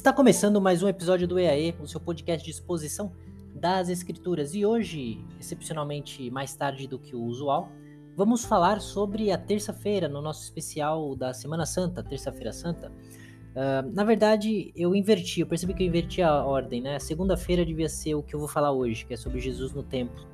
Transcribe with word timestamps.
Está 0.00 0.14
começando 0.14 0.62
mais 0.62 0.82
um 0.82 0.88
episódio 0.88 1.28
do 1.28 1.38
EAE, 1.38 1.76
o 1.78 1.86
seu 1.86 2.00
podcast 2.00 2.42
de 2.42 2.50
exposição 2.50 3.12
das 3.54 3.90
escrituras. 3.90 4.54
E 4.54 4.64
hoje, 4.64 5.22
excepcionalmente 5.38 6.30
mais 6.30 6.56
tarde 6.56 6.86
do 6.86 6.98
que 6.98 7.14
o 7.14 7.22
usual, 7.22 7.70
vamos 8.16 8.42
falar 8.42 8.80
sobre 8.80 9.30
a 9.30 9.36
terça-feira, 9.36 10.08
no 10.08 10.22
nosso 10.22 10.42
especial 10.42 11.14
da 11.14 11.34
Semana 11.34 11.66
Santa, 11.66 12.02
Terça-feira 12.02 12.50
Santa. 12.50 12.90
Uh, 12.90 13.92
na 13.92 14.02
verdade, 14.02 14.72
eu 14.74 14.94
inverti, 14.94 15.40
eu 15.40 15.46
percebi 15.46 15.74
que 15.74 15.82
eu 15.82 15.88
inverti 15.88 16.22
a 16.22 16.46
ordem, 16.46 16.80
né? 16.80 16.98
Segunda-feira 16.98 17.62
devia 17.62 17.90
ser 17.90 18.14
o 18.14 18.22
que 18.22 18.34
eu 18.34 18.40
vou 18.40 18.48
falar 18.48 18.72
hoje, 18.72 19.04
que 19.04 19.12
é 19.12 19.18
sobre 19.18 19.38
Jesus 19.38 19.74
no 19.74 19.82
templo. 19.82 20.26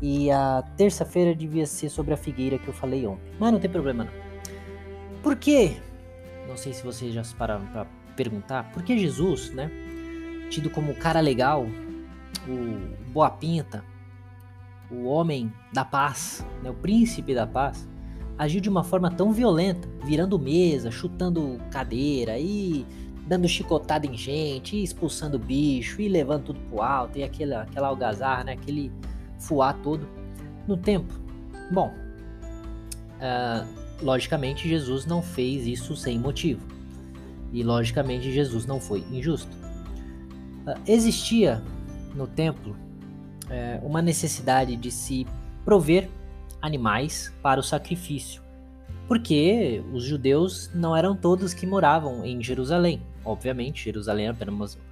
E 0.00 0.30
a 0.30 0.62
terça-feira 0.76 1.34
devia 1.34 1.66
ser 1.66 1.88
sobre 1.88 2.14
a 2.14 2.16
figueira 2.16 2.60
que 2.60 2.68
eu 2.68 2.72
falei 2.72 3.04
ontem. 3.08 3.32
Mas 3.40 3.52
não 3.52 3.58
tem 3.58 3.68
problema 3.68 4.04
não. 4.04 4.12
Por 5.20 5.34
quê? 5.34 5.72
Não 6.46 6.56
sei 6.56 6.72
se 6.72 6.84
vocês 6.84 7.12
já 7.12 7.24
se 7.24 7.34
pararam 7.34 7.66
para 7.66 7.86
perguntar. 8.10 8.70
Por 8.72 8.82
que 8.82 8.98
Jesus, 8.98 9.50
né? 9.50 9.70
Tido 10.50 10.70
como 10.70 10.92
o 10.92 10.96
cara 10.96 11.20
legal, 11.20 11.66
o 12.48 13.10
boa 13.12 13.30
pinta, 13.30 13.84
o 14.90 15.04
homem 15.04 15.52
da 15.72 15.84
paz, 15.84 16.44
né, 16.62 16.70
o 16.70 16.74
príncipe 16.74 17.34
da 17.34 17.46
paz, 17.46 17.88
agiu 18.36 18.60
de 18.60 18.68
uma 18.68 18.82
forma 18.82 19.10
tão 19.10 19.32
violenta, 19.32 19.88
virando 20.04 20.38
mesa, 20.38 20.90
chutando 20.90 21.60
cadeira 21.70 22.38
e 22.38 22.84
dando 23.26 23.46
chicotada 23.46 24.06
em 24.06 24.16
gente, 24.16 24.76
e 24.76 24.82
expulsando 24.82 25.38
bicho, 25.38 26.00
e 26.00 26.08
levando 26.08 26.46
tudo 26.46 26.60
pro 26.68 26.82
alto, 26.82 27.16
e 27.16 27.22
aquela, 27.22 27.62
aquela 27.62 27.88
algazarra, 27.88 28.44
né, 28.44 28.52
aquele 28.52 28.90
fuá 29.38 29.72
todo 29.72 30.08
no 30.66 30.76
tempo. 30.76 31.14
Bom, 31.70 31.94
uh, 33.20 34.04
logicamente 34.04 34.68
Jesus 34.68 35.06
não 35.06 35.22
fez 35.22 35.66
isso 35.66 35.94
sem 35.94 36.18
motivo. 36.18 36.66
E 37.52 37.62
logicamente 37.62 38.30
Jesus 38.30 38.66
não 38.66 38.80
foi 38.80 39.04
injusto. 39.10 39.54
Uh, 40.66 40.80
existia 40.86 41.62
no 42.14 42.26
templo 42.26 42.76
é, 43.50 43.80
uma 43.82 44.00
necessidade 44.00 44.76
de 44.76 44.90
se 44.90 45.26
prover 45.64 46.08
animais 46.62 47.32
para 47.42 47.60
o 47.60 47.62
sacrifício, 47.62 48.42
porque 49.08 49.82
os 49.92 50.04
judeus 50.04 50.70
não 50.74 50.96
eram 50.96 51.16
todos 51.16 51.52
que 51.52 51.66
moravam 51.66 52.24
em 52.24 52.42
Jerusalém. 52.42 53.02
Obviamente, 53.24 53.84
Jerusalém 53.84 54.28
era 54.28 54.36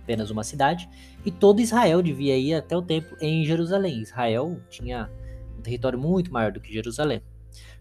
apenas 0.03 0.31
uma 0.31 0.45
cidade 0.45 0.89
e 1.25 1.31
todo 1.31 1.61
Israel 1.61 2.03
devia 2.03 2.37
ir 2.37 2.55
até 2.55 2.77
o 2.77 2.83
templo 2.83 3.17
em 3.21 3.45
Jerusalém. 3.45 4.01
Israel 4.01 4.61
tinha 4.69 5.11
um 5.57 5.63
território 5.63 5.99
muito 5.99 6.33
maior 6.33 6.53
do 6.53 6.61
que 6.61 6.73
Jerusalém. 6.73 7.23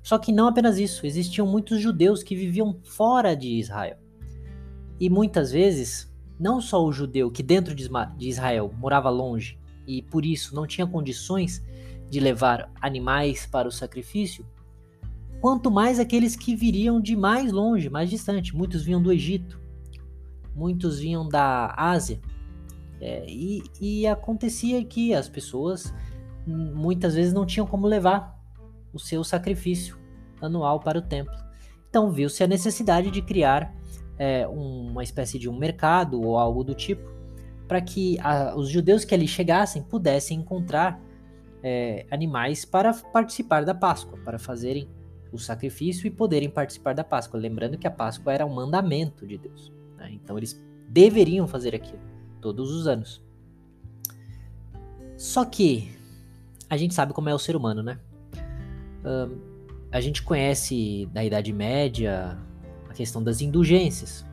Só 0.02 0.17
que 0.17 0.31
não 0.31 0.48
apenas 0.48 0.78
isso, 0.78 1.05
existiam 1.05 1.45
muitos 1.45 1.81
judeus 1.81 2.23
que 2.23 2.36
viviam 2.36 2.80
fora 2.83 3.36
de 3.36 3.59
Israel. 3.59 3.98
E 4.99 5.09
muitas 5.09 5.51
vezes, 5.51 6.11
não 6.39 6.59
só 6.61 6.83
o 6.83 6.91
judeu 6.91 7.31
que 7.31 7.43
dentro 7.43 7.75
de 7.75 7.89
Israel 8.19 8.73
morava 8.77 9.09
longe 9.09 9.57
e 9.85 10.01
por 10.01 10.25
isso 10.25 10.55
não 10.55 10.67
tinha 10.67 10.85
condições 10.85 11.63
de 12.09 12.19
levar 12.19 12.71
animais 12.81 13.45
para 13.45 13.67
o 13.67 13.71
sacrifício, 13.71 14.45
quanto 15.39 15.69
mais 15.69 15.99
aqueles 15.99 16.35
que 16.35 16.55
viriam 16.55 16.99
de 16.99 17.15
mais 17.15 17.51
longe, 17.51 17.89
mais 17.89 18.09
distante. 18.09 18.55
Muitos 18.55 18.83
vinham 18.83 19.01
do 19.01 19.11
Egito, 19.11 19.59
muitos 20.55 20.99
vinham 20.99 21.27
da 21.27 21.73
Ásia. 21.77 22.19
É, 22.99 23.25
e, 23.29 23.63
e 23.79 24.07
acontecia 24.07 24.83
que 24.83 25.13
as 25.13 25.29
pessoas 25.29 25.93
hum, 26.47 26.73
muitas 26.73 27.13
vezes 27.13 27.31
não 27.31 27.45
tinham 27.45 27.67
como 27.67 27.85
levar 27.85 28.35
o 28.91 28.99
seu 28.99 29.23
sacrifício 29.23 29.97
anual 30.41 30.79
para 30.79 30.97
o 30.97 31.01
templo. 31.01 31.35
Então 31.89 32.11
viu-se 32.11 32.43
a 32.43 32.47
necessidade 32.47 33.11
de 33.11 33.21
criar 33.21 33.73
é, 34.17 34.47
uma 34.47 35.03
espécie 35.03 35.37
de 35.37 35.49
um 35.49 35.57
mercado 35.57 36.21
ou 36.21 36.37
algo 36.37 36.63
do 36.63 36.73
tipo 36.73 37.17
para 37.67 37.81
que 37.81 38.17
a, 38.21 38.55
os 38.55 38.69
judeus 38.69 39.03
que 39.03 39.14
ali 39.14 39.27
chegassem 39.27 39.83
pudessem 39.83 40.39
encontrar 40.39 40.99
é, 41.61 42.05
animais 42.09 42.64
para 42.64 42.93
participar 42.93 43.65
da 43.65 43.75
Páscoa, 43.75 44.17
para 44.23 44.39
fazerem 44.39 44.87
o 45.31 45.37
sacrifício 45.37 46.08
e 46.08 46.11
poderem 46.11 46.49
participar 46.49 46.93
da 46.93 47.03
Páscoa. 47.03 47.39
Lembrando 47.39 47.77
que 47.77 47.86
a 47.86 47.92
Páscoa 47.92 48.33
era 48.33 48.45
um 48.45 48.53
mandamento 48.53 49.27
de 49.27 49.37
Deus. 49.37 49.71
Né? 49.97 50.11
Então 50.14 50.37
eles 50.37 50.63
deveriam 50.87 51.45
fazer 51.47 51.75
aquilo 51.75 51.99
todos 52.39 52.71
os 52.71 52.87
anos. 52.87 53.21
Só 55.17 55.43
que 55.43 55.92
a 56.69 56.77
gente 56.77 56.93
sabe 56.93 57.11
como 57.11 57.27
é 57.27 57.33
o 57.33 57.39
ser 57.39 57.55
humano, 57.55 57.81
né? 57.81 57.99
A 59.92 60.02
gente 60.02 60.21
conhece 60.21 61.08
da 61.13 61.23
Idade 61.23 61.52
Média 61.52 62.37
questão 62.97 63.21
das 63.23 63.41
indulgências 63.41 64.25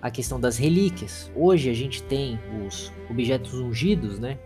a 0.00 0.10
questão 0.10 0.40
das 0.40 0.56
relíquias. 0.56 1.30
Hoje 1.34 1.68
a 1.68 1.74
gente 1.74 2.02
tem 2.04 2.38
os 2.66 2.92
objetos 3.10 3.54
ungidos, 3.54 4.18
né? 4.18 4.38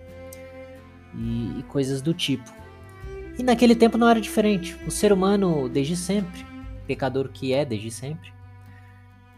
E, 1.15 1.61
e, 1.61 1.63
coisas 1.65 2.01
do 2.01 2.15
tipo. 2.15 2.51
E 3.39 3.43
naquele 3.43 3.75
tempo 3.75 3.99
não 3.99 4.09
era 4.09 4.21
diferente. 4.21 4.75
O 4.87 4.91
ser 4.91 5.13
humano, 5.13 5.69
desde 5.69 5.95
sempre, 5.95 6.45
pecador 6.87 7.29
que 7.29 7.53
é 7.53 7.65
desde 7.65 7.91
sempre, 7.91 8.33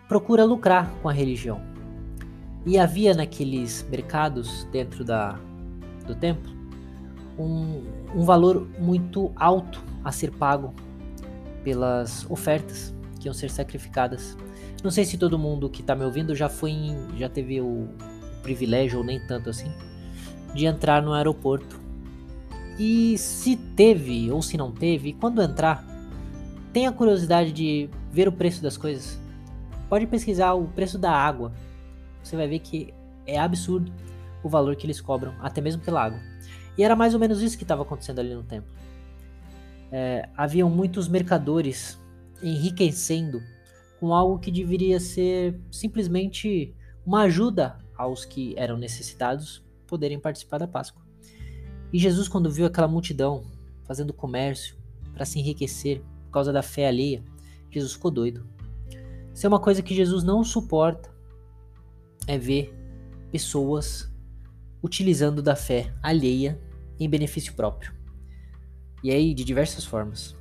procura 0.08 0.44
lucrar 0.44 0.88
com 1.02 1.08
a 1.08 1.12
religião. 1.12 1.60
E 2.64 2.78
havia 2.78 3.12
naqueles 3.12 3.84
mercados 3.90 4.64
dentro 4.70 5.04
da, 5.04 5.38
do 6.06 6.14
templo 6.14 6.54
um, 7.36 7.82
um 8.14 8.24
valor 8.24 8.66
muito 8.78 9.32
alto 9.36 9.82
a 10.04 10.12
ser 10.12 10.30
pago 10.30 10.72
pelas 11.64 12.24
ofertas 12.30 12.94
que 13.24 13.28
iam 13.28 13.34
ser 13.34 13.50
sacrificadas 13.50 14.36
não 14.84 14.90
sei 14.90 15.06
se 15.06 15.16
todo 15.16 15.38
mundo 15.38 15.70
que 15.70 15.82
tá 15.82 15.94
me 15.94 16.04
ouvindo 16.04 16.34
já 16.34 16.46
foi 16.46 16.70
em, 16.70 17.08
já 17.16 17.26
teve 17.26 17.58
o 17.58 17.88
privilégio 18.42 18.98
ou 18.98 19.04
nem 19.04 19.18
tanto 19.26 19.48
assim 19.48 19.72
de 20.54 20.66
entrar 20.66 21.02
no 21.02 21.14
aeroporto. 21.14 21.80
E 22.78 23.16
se 23.16 23.56
teve 23.56 24.30
ou 24.30 24.42
se 24.42 24.58
não 24.58 24.70
teve, 24.70 25.14
quando 25.14 25.40
entrar, 25.40 25.82
tenha 26.70 26.92
curiosidade 26.92 27.50
de 27.50 27.88
ver 28.12 28.28
o 28.28 28.32
preço 28.32 28.62
das 28.62 28.76
coisas. 28.76 29.18
Pode 29.88 30.06
pesquisar 30.06 30.52
o 30.52 30.68
preço 30.68 30.98
da 30.98 31.10
água. 31.10 31.50
Você 32.22 32.36
vai 32.36 32.46
ver 32.46 32.58
que 32.58 32.92
é 33.26 33.38
absurdo 33.38 33.90
o 34.42 34.50
valor 34.50 34.76
que 34.76 34.86
eles 34.86 35.00
cobram, 35.00 35.34
até 35.40 35.62
mesmo 35.62 35.82
pela 35.82 36.04
água. 36.04 36.20
E 36.76 36.84
era 36.84 36.94
mais 36.94 37.14
ou 37.14 37.20
menos 37.20 37.40
isso 37.40 37.56
que 37.56 37.64
estava 37.64 37.82
acontecendo 37.82 38.18
ali 38.18 38.34
no 38.34 38.42
templo. 38.42 38.70
É, 39.90 40.28
haviam 40.36 40.68
muitos 40.68 41.08
mercadores 41.08 41.98
enriquecendo 42.42 43.42
com 43.98 44.12
algo 44.12 44.38
que 44.38 44.50
deveria 44.50 45.00
ser 45.00 45.58
simplesmente 45.70 46.74
uma 47.06 47.22
ajuda 47.22 47.78
aos 47.96 48.24
que 48.24 48.54
eram 48.56 48.76
necessitados 48.76 49.64
poderem 49.86 50.18
participar 50.18 50.58
da 50.58 50.68
Páscoa. 50.68 51.02
E 51.92 51.98
Jesus, 51.98 52.28
quando 52.28 52.50
viu 52.50 52.66
aquela 52.66 52.88
multidão 52.88 53.44
fazendo 53.84 54.12
comércio 54.12 54.76
para 55.12 55.24
se 55.24 55.38
enriquecer 55.38 56.02
por 56.24 56.32
causa 56.32 56.52
da 56.52 56.62
fé 56.62 56.88
alheia, 56.88 57.22
Jesus 57.70 57.92
ficou 57.92 58.10
doido. 58.10 58.46
Isso 59.32 59.46
é 59.46 59.48
uma 59.48 59.60
coisa 59.60 59.82
que 59.82 59.94
Jesus 59.94 60.22
não 60.22 60.42
suporta, 60.44 61.12
é 62.26 62.38
ver 62.38 62.74
pessoas 63.30 64.12
utilizando 64.82 65.42
da 65.42 65.56
fé 65.56 65.92
alheia 66.02 66.60
em 66.98 67.08
benefício 67.08 67.54
próprio. 67.54 67.92
E 69.02 69.10
aí, 69.10 69.34
de 69.34 69.44
diversas 69.44 69.84
formas. 69.84 70.36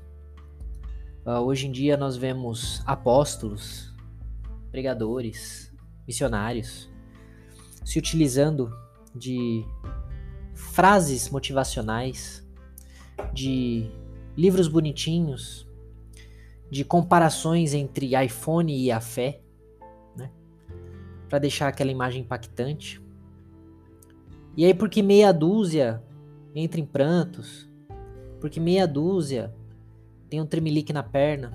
Uh, 1.25 1.39
hoje 1.39 1.67
em 1.67 1.71
dia 1.71 1.95
nós 1.95 2.17
vemos 2.17 2.81
apóstolos, 2.85 3.93
pregadores, 4.71 5.73
missionários 6.05 6.91
se 7.83 7.99
utilizando 7.99 8.73
de 9.13 9.65
frases 10.53 11.29
motivacionais, 11.29 12.45
de 13.33 13.89
livros 14.35 14.67
bonitinhos, 14.67 15.67
de 16.69 16.83
comparações 16.83 17.73
entre 17.73 18.15
iPhone 18.23 18.75
e 18.75 18.91
a 18.91 18.99
fé, 18.99 19.41
né? 20.15 20.31
Para 21.29 21.39
deixar 21.39 21.67
aquela 21.67 21.91
imagem 21.91 22.21
impactante. 22.21 23.01
E 24.55 24.65
aí 24.65 24.73
porque 24.73 25.01
meia 25.01 25.31
dúzia 25.31 26.01
entra 26.55 26.79
em 26.79 26.85
prantos, 26.85 27.69
porque 28.39 28.59
meia 28.59 28.87
dúzia 28.87 29.53
tem 30.33 30.41
um 30.41 30.47
tremelique 30.47 30.91
na 30.91 31.03
perna. 31.03 31.53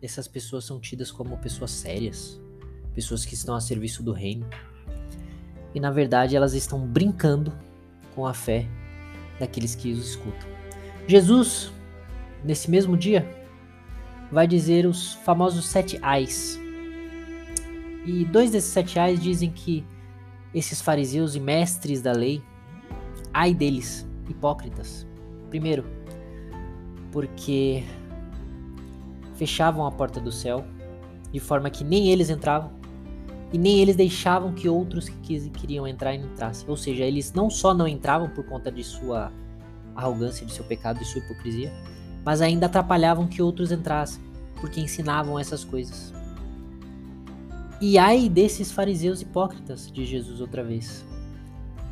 Essas 0.00 0.26
pessoas 0.26 0.64
são 0.64 0.80
tidas 0.80 1.10
como 1.10 1.36
pessoas 1.36 1.70
sérias, 1.70 2.40
pessoas 2.94 3.26
que 3.26 3.34
estão 3.34 3.54
a 3.54 3.60
serviço 3.60 4.02
do 4.02 4.12
reino. 4.12 4.48
E 5.74 5.78
na 5.78 5.90
verdade 5.90 6.34
elas 6.34 6.54
estão 6.54 6.86
brincando 6.86 7.52
com 8.14 8.24
a 8.24 8.32
fé 8.32 8.66
daqueles 9.38 9.74
que 9.74 9.92
os 9.92 10.08
escutam. 10.08 10.48
Jesus, 11.06 11.70
nesse 12.42 12.70
mesmo 12.70 12.96
dia, 12.96 13.28
vai 14.32 14.46
dizer 14.46 14.86
os 14.86 15.12
famosos 15.16 15.68
sete 15.68 15.98
ais. 16.00 16.58
E 18.06 18.24
dois 18.24 18.52
desses 18.52 18.72
sete 18.72 18.98
ais 18.98 19.20
dizem 19.20 19.50
que 19.50 19.84
esses 20.54 20.80
fariseus 20.80 21.34
e 21.34 21.40
mestres 21.40 22.00
da 22.00 22.12
lei, 22.12 22.42
ai 23.34 23.52
deles, 23.52 24.08
hipócritas. 24.30 25.06
Primeiro, 25.50 25.97
porque 27.12 27.84
fechavam 29.36 29.86
a 29.86 29.90
porta 29.90 30.20
do 30.20 30.32
céu, 30.32 30.64
de 31.32 31.40
forma 31.40 31.70
que 31.70 31.84
nem 31.84 32.10
eles 32.10 32.30
entravam 32.30 32.78
e 33.52 33.56
nem 33.56 33.80
eles 33.80 33.96
deixavam 33.96 34.52
que 34.52 34.68
outros 34.68 35.08
que 35.08 35.48
queriam 35.50 35.86
entrar 35.86 36.14
entrassem. 36.14 36.68
Ou 36.68 36.76
seja, 36.76 37.04
eles 37.04 37.32
não 37.32 37.48
só 37.48 37.72
não 37.72 37.88
entravam 37.88 38.28
por 38.28 38.44
conta 38.44 38.70
de 38.70 38.84
sua 38.84 39.32
arrogância, 39.94 40.44
de 40.44 40.52
seu 40.52 40.64
pecado, 40.64 40.98
de 40.98 41.04
sua 41.04 41.20
hipocrisia, 41.20 41.72
mas 42.24 42.42
ainda 42.42 42.66
atrapalhavam 42.66 43.26
que 43.26 43.40
outros 43.40 43.72
entrassem, 43.72 44.22
porque 44.60 44.80
ensinavam 44.80 45.38
essas 45.38 45.64
coisas. 45.64 46.12
E 47.80 47.96
ai 47.96 48.28
desses 48.28 48.70
fariseus 48.70 49.22
hipócritas, 49.22 49.90
diz 49.90 50.08
Jesus 50.08 50.40
outra 50.40 50.62
vez, 50.62 51.04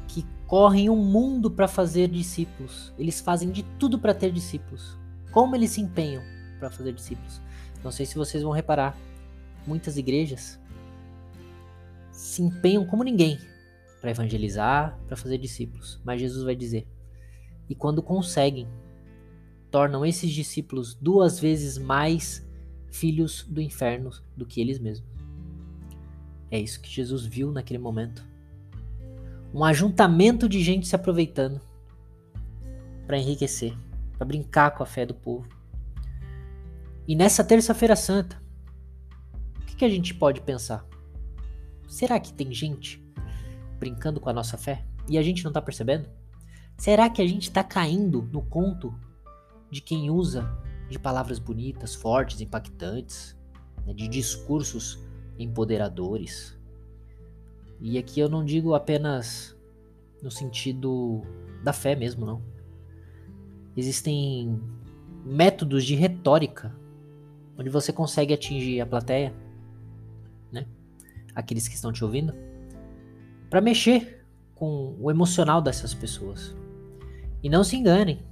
que 0.09 0.27
correm 0.47 0.91
o 0.91 0.97
mundo 0.97 1.51
para 1.51 1.69
fazer 1.69 2.09
discípulos. 2.09 2.93
Eles 2.99 3.21
fazem 3.21 3.51
de 3.51 3.63
tudo 3.79 3.99
para 3.99 4.13
ter 4.13 4.31
discípulos. 4.31 4.99
Como 5.37 5.55
eles 5.55 5.73
se 5.73 5.83
empenham 5.83 6.23
para 6.59 6.71
fazer 6.71 6.95
discípulos? 6.95 7.43
Não 7.85 7.93
sei 7.93 8.07
se 8.07 8.17
vocês 8.17 8.43
vão 8.43 8.53
reparar, 8.53 8.97
muitas 9.67 9.99
igrejas 9.99 10.59
se 12.11 12.41
empenham 12.41 12.87
como 12.87 13.05
ninguém 13.05 13.39
para 14.01 14.13
evangelizar, 14.13 14.99
para 15.07 15.15
fazer 15.15 15.37
discípulos. 15.37 16.01
Mas 16.03 16.23
Jesus 16.23 16.43
vai 16.43 16.57
dizer: 16.57 16.87
e 17.69 17.75
quando 17.75 18.03
conseguem, 18.03 18.67
tornam 19.71 20.07
esses 20.07 20.31
discípulos 20.31 20.95
duas 20.95 21.39
vezes 21.39 21.77
mais 21.77 22.43
filhos 22.91 23.45
do 23.47 23.61
inferno 23.61 24.09
do 24.35 24.47
que 24.47 24.59
eles 24.59 24.79
mesmos. 24.79 25.07
É 26.51 26.59
isso 26.59 26.81
que 26.81 26.89
Jesus 26.89 27.27
viu 27.27 27.53
naquele 27.53 27.79
momento. 27.79 28.27
Um 29.53 29.63
ajuntamento 29.63 30.49
de 30.49 30.63
gente 30.63 30.87
se 30.89 30.97
aproveitando 30.97 31.61
para 33.07 33.19
enriquecer, 33.19 33.77
para 34.17 34.27
brincar 34.27 34.73
com 34.73 34.83
a 34.83 34.87
fé 34.87 35.05
do 35.05 35.15
povo. 35.15 35.49
E 37.07 37.15
nessa 37.15 37.45
terça-feira 37.45 37.95
santa, 37.95 38.41
o 39.61 39.65
que, 39.67 39.77
que 39.77 39.85
a 39.85 39.89
gente 39.89 40.15
pode 40.15 40.41
pensar? 40.41 40.85
Será 41.87 42.19
que 42.19 42.33
tem 42.33 42.53
gente 42.53 43.01
brincando 43.79 44.21
com 44.21 44.29
a 44.29 44.33
nossa 44.33 44.57
fé 44.57 44.85
e 45.09 45.17
a 45.17 45.23
gente 45.23 45.45
não 45.45 45.51
está 45.51 45.63
percebendo? 45.63 46.09
Será 46.77 47.09
que 47.09 47.23
a 47.23 47.27
gente 47.27 47.45
está 47.45 47.63
caindo 47.63 48.29
no 48.33 48.43
conto 48.43 48.95
de 49.71 49.81
quem 49.81 50.11
usa 50.11 50.47
de 50.91 50.99
palavras 50.99 51.39
bonitas, 51.39 51.95
fortes, 51.95 52.41
impactantes, 52.41 53.37
né, 53.87 53.95
de 53.95 54.09
discursos 54.09 54.99
empoderadores? 55.39 56.59
E 57.81 57.99
aqui 57.99 58.21
eu 58.21 58.29
não 58.29 58.45
digo 58.45 58.75
apenas 58.75 59.57
no 60.23 60.31
sentido 60.31 61.23
da 61.63 61.73
fé 61.73 61.95
mesmo, 61.95 62.27
não. 62.27 62.56
Existem 63.77 64.61
métodos 65.25 65.85
de 65.85 65.95
retórica 65.95 66.75
onde 67.59 67.71
você 67.71 67.93
consegue 67.93 68.33
atingir 68.33 68.81
a 68.81 68.87
plateia 68.87 69.35
aqueles 71.37 71.69
que 71.69 71.75
estão 71.75 71.93
te 71.93 72.03
ouvindo, 72.03 72.35
para 73.51 73.61
mexer 73.61 74.25
com 74.55 74.97
o 74.99 75.11
emocional 75.11 75.61
dessas 75.61 75.93
pessoas. 75.93 76.57
E 77.43 77.51
não 77.51 77.63
se 77.63 77.77
enganem, 77.77 78.25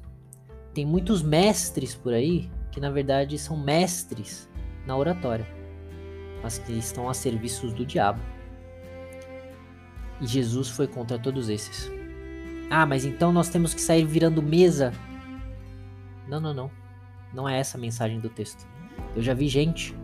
tem 0.73 0.87
muitos 0.87 1.23
mestres 1.23 1.94
por 1.94 2.14
aí 2.14 2.50
que 2.73 2.81
na 2.81 2.90
verdade 2.90 3.38
são 3.38 3.56
mestres 3.56 4.49
na 4.87 4.97
oratória, 4.97 5.47
mas 6.43 6.58
que 6.58 6.73
estão 6.73 7.08
a 7.08 7.14
serviços 7.14 7.75
do 7.75 7.85
diabo. 7.85 8.20
E 10.20 10.26
Jesus 10.26 10.70
foi 10.70 10.88
contra 10.88 11.19
todos 11.19 11.50
esses. 11.50 11.90
Ah, 12.70 12.87
mas 12.87 13.05
então 13.05 13.32
nós 13.32 13.50
temos 13.50 13.75
que 13.75 13.81
sair 13.81 14.06
virando 14.06 14.43
mesa. 14.43 14.93
Não, 16.29 16.41
não, 16.41 16.55
não. 16.55 16.71
Não 17.32 17.49
é 17.49 17.59
essa 17.59 17.76
a 17.76 17.81
mensagem 17.81 18.21
do 18.21 18.29
texto. 18.29 18.67
Eu 19.15 19.23
já 19.23 19.35
vi 19.35 19.49
gente 19.49 19.94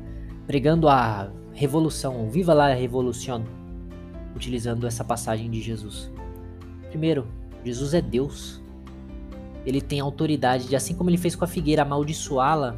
pregando 0.46 0.88
a 0.88 1.31
revolução, 1.52 2.28
viva 2.28 2.52
la 2.52 2.75
revolução, 2.75 3.44
utilizando 4.34 4.87
essa 4.87 5.05
passagem 5.05 5.50
de 5.50 5.61
Jesus. 5.61 6.11
Primeiro, 6.88 7.26
Jesus 7.64 7.94
é 7.94 8.00
Deus. 8.00 8.61
Ele 9.64 9.81
tem 9.81 10.00
autoridade 10.00 10.69
de, 10.69 10.75
assim 10.75 10.94
como 10.94 11.11
ele 11.11 11.19
fez 11.19 11.37
com 11.37 11.44
a 11.44 11.49
figueira, 11.49 11.82
amaldiçoá-la 11.82 12.76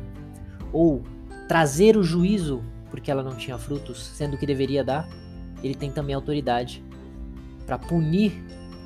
ou 0.73 1.03
trazer 1.49 1.97
o 1.97 2.03
juízo 2.03 2.63
porque 2.93 3.11
ela 3.11 3.23
não 3.23 3.35
tinha 3.35 3.57
frutos, 3.57 4.05
sendo 4.05 4.37
que 4.37 4.45
deveria 4.45 4.85
dar, 4.85 5.09
ele 5.63 5.75
tem 5.75 5.91
também 5.91 6.15
autoridade 6.15 6.85
para 7.65 7.79
punir 7.79 8.45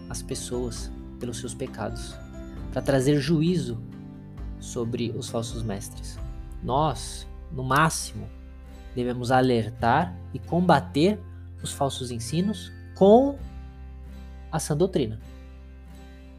as 0.09 0.23
pessoas 0.23 0.93
pelos 1.19 1.41
seus 1.41 1.53
pecados, 1.55 2.15
para 2.71 2.81
trazer 2.81 3.19
juízo 3.19 3.83
sobre 4.61 5.11
os 5.11 5.29
falsos 5.29 5.63
mestres. 5.63 6.19
Nós, 6.63 7.27
no 7.53 7.63
máximo, 7.63 8.29
devemos 8.95 9.31
alertar 9.31 10.17
e 10.33 10.39
combater 10.39 11.19
os 11.63 11.73
falsos 11.73 12.11
ensinos 12.11 12.73
com 12.95 13.39
a 14.51 14.59
sã 14.59 14.77
doutrina. 14.77 15.21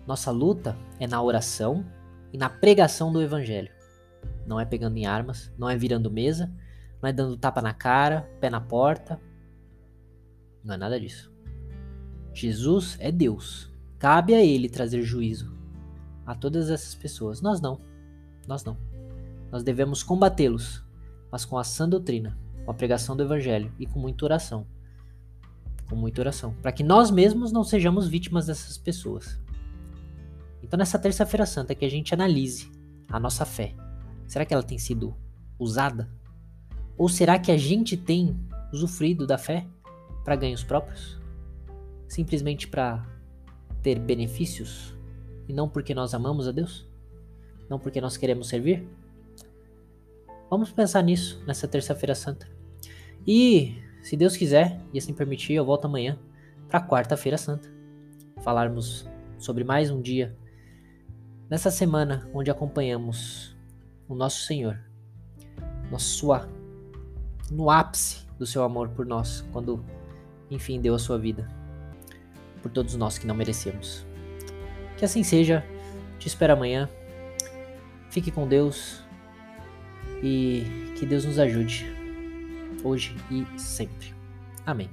Nossa 0.05 0.31
luta 0.31 0.75
é 0.99 1.07
na 1.07 1.21
oração 1.21 1.85
e 2.31 2.37
na 2.37 2.49
pregação 2.49 3.11
do 3.11 3.21
evangelho. 3.21 3.71
Não 4.45 4.59
é 4.59 4.65
pegando 4.65 4.97
em 4.97 5.05
armas, 5.05 5.51
não 5.57 5.69
é 5.69 5.75
virando 5.77 6.09
mesa, 6.09 6.51
não 7.01 7.09
é 7.09 7.13
dando 7.13 7.37
tapa 7.37 7.61
na 7.61 7.73
cara, 7.73 8.29
pé 8.39 8.49
na 8.49 8.61
porta. 8.61 9.19
Não 10.63 10.73
é 10.73 10.77
nada 10.77 10.99
disso. 10.99 11.31
Jesus 12.33 12.97
é 12.99 13.11
Deus. 13.11 13.71
Cabe 13.99 14.33
a 14.33 14.41
ele 14.41 14.69
trazer 14.69 15.01
juízo 15.01 15.55
a 16.25 16.35
todas 16.35 16.69
essas 16.69 16.95
pessoas. 16.95 17.41
Nós 17.41 17.59
não. 17.61 17.79
Nós 18.47 18.63
não. 18.63 18.77
Nós 19.51 19.63
devemos 19.63 20.01
combatê-los, 20.01 20.83
mas 21.31 21.45
com 21.45 21.57
a 21.57 21.63
sã 21.63 21.87
doutrina, 21.87 22.37
com 22.65 22.71
a 22.71 22.73
pregação 22.73 23.15
do 23.15 23.23
evangelho 23.23 23.71
e 23.77 23.85
com 23.85 23.99
muita 23.99 24.25
oração. 24.25 24.65
Com 25.89 25.95
muita 25.95 26.21
oração. 26.21 26.53
Para 26.61 26.71
que 26.71 26.83
nós 26.83 27.11
mesmos 27.11 27.51
não 27.51 27.63
sejamos 27.63 28.07
vítimas 28.07 28.47
dessas 28.47 28.77
pessoas. 28.77 29.39
Então, 30.63 30.77
nessa 30.77 30.99
Terça-feira 30.99 31.45
Santa, 31.45 31.75
que 31.75 31.85
a 31.85 31.89
gente 31.89 32.13
analise 32.13 32.71
a 33.09 33.19
nossa 33.19 33.45
fé. 33.45 33.73
Será 34.27 34.45
que 34.45 34.53
ela 34.53 34.63
tem 34.63 34.77
sido 34.77 35.15
usada? 35.57 36.09
Ou 36.97 37.07
será 37.07 37.39
que 37.39 37.51
a 37.51 37.57
gente 37.57 37.95
tem 37.95 38.37
usufruído 38.73 39.25
da 39.25 39.37
fé 39.37 39.65
para 40.25 40.35
ganhos 40.35 40.63
próprios? 40.63 41.17
Simplesmente 42.07 42.67
para 42.67 43.05
ter 43.81 43.99
benefícios? 43.99 44.93
E 45.47 45.53
não 45.53 45.69
porque 45.69 45.93
nós 45.93 46.13
amamos 46.13 46.47
a 46.47 46.51
Deus? 46.51 46.85
Não 47.69 47.79
porque 47.79 48.01
nós 48.01 48.17
queremos 48.17 48.47
servir? 48.47 48.87
Vamos 50.49 50.71
pensar 50.71 51.01
nisso 51.01 51.43
nessa 51.45 51.67
Terça-feira 51.67 52.15
Santa. 52.15 52.47
E, 53.25 53.75
se 54.01 54.15
Deus 54.15 54.37
quiser, 54.37 54.79
e 54.93 54.97
assim 54.97 55.13
permitir, 55.13 55.53
eu 55.53 55.65
volto 55.65 55.85
amanhã 55.85 56.17
para 56.69 56.85
quarta-feira 56.85 57.37
santa. 57.37 57.69
Falarmos 58.41 59.07
sobre 59.37 59.63
mais 59.63 59.91
um 59.91 60.01
dia 60.01 60.35
nessa 61.49 61.69
semana 61.69 62.29
onde 62.33 62.49
acompanhamos 62.49 63.55
o 64.07 64.15
nosso 64.15 64.45
Senhor, 64.45 64.79
nosso 65.91 66.07
sua 66.07 66.49
no 67.51 67.69
ápice 67.69 68.25
do 68.37 68.45
seu 68.45 68.63
amor 68.63 68.89
por 68.89 69.05
nós, 69.05 69.45
quando 69.51 69.83
enfim 70.49 70.79
deu 70.79 70.93
a 70.95 70.99
sua 70.99 71.17
vida 71.17 71.49
por 72.61 72.71
todos 72.71 72.95
nós 72.95 73.17
que 73.17 73.27
não 73.27 73.35
merecemos. 73.35 74.05
Que 74.97 75.05
assim 75.05 75.23
seja. 75.23 75.63
Te 76.19 76.27
espero 76.27 76.53
amanhã. 76.53 76.89
Fique 78.17 78.31
com 78.31 78.47
Deus 78.47 79.03
e 80.23 80.63
que 80.97 81.05
Deus 81.05 81.23
nos 81.23 81.37
ajude 81.37 81.85
hoje 82.83 83.15
e 83.29 83.45
sempre. 83.59 84.11
Amém. 84.65 84.89